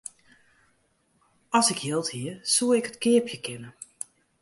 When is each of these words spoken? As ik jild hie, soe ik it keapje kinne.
As 1.57 1.67
ik 1.73 1.79
jild 1.87 2.07
hie, 2.13 2.33
soe 2.53 2.69
ik 2.79 2.87
it 2.91 2.99
keapje 3.03 3.37
kinne. 3.45 3.69